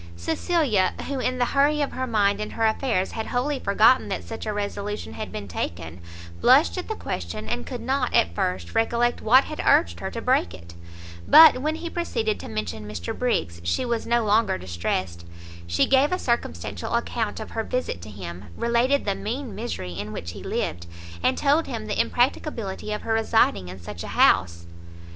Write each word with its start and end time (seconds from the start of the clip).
Cecilia, 0.15 0.95
who, 1.07 1.19
in 1.19 1.37
the 1.37 1.45
hurry 1.45 1.79
of 1.79 1.91
her 1.91 2.07
mind 2.07 2.39
and 2.41 2.53
her 2.53 2.65
affairs, 2.65 3.11
had 3.11 3.27
wholly 3.27 3.59
forgotten 3.59 4.09
that 4.09 4.23
such 4.23 4.47
a 4.47 4.51
resolution 4.51 5.13
had 5.13 5.31
been 5.31 5.47
taken, 5.47 6.01
blushed 6.41 6.75
at 6.79 6.87
the 6.87 6.95
question, 6.95 7.47
and 7.47 7.67
could 7.67 7.81
not, 7.81 8.11
at 8.11 8.33
first, 8.33 8.73
recollect 8.73 9.21
what 9.21 9.43
had 9.43 9.61
urged 9.63 9.99
her 9.99 10.09
to 10.09 10.19
break 10.19 10.55
it; 10.55 10.73
but 11.27 11.59
when 11.61 11.75
he 11.75 11.87
proceeded 11.87 12.39
to 12.39 12.47
mention 12.47 12.87
Mr 12.87 13.15
Briggs, 13.15 13.61
she 13.63 13.85
was 13.85 14.07
no 14.07 14.25
longer 14.25 14.57
distressed; 14.57 15.23
she 15.67 15.85
gave 15.85 16.11
a 16.11 16.17
circumstantial 16.17 16.95
account 16.95 17.39
of 17.39 17.51
her 17.51 17.63
visit 17.63 18.01
to 18.01 18.09
him, 18.09 18.45
related 18.57 19.05
the 19.05 19.13
mean 19.13 19.53
misery 19.53 19.91
in 19.93 20.11
which 20.11 20.31
he 20.31 20.41
lived, 20.41 20.87
and 21.21 21.37
told 21.37 21.67
him 21.67 21.85
the 21.85 22.01
impracticability 22.01 22.91
of 22.91 23.03
her 23.03 23.13
residing 23.13 23.67
in 23.67 23.79
such 23.79 24.03
a 24.03 24.07
house. 24.17 24.65